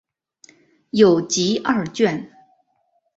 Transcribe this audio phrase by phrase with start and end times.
[0.89, 2.31] 有集二卷。